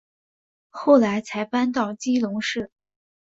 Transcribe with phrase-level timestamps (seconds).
[0.69, 2.71] 后来才搬到基隆市。